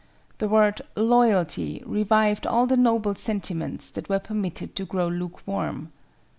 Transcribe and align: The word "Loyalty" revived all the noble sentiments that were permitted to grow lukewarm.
The 0.39 0.49
word 0.49 0.81
"Loyalty" 0.95 1.83
revived 1.85 2.47
all 2.47 2.65
the 2.65 2.75
noble 2.75 3.13
sentiments 3.13 3.91
that 3.91 4.09
were 4.09 4.17
permitted 4.17 4.75
to 4.77 4.85
grow 4.85 5.07
lukewarm. 5.07 5.91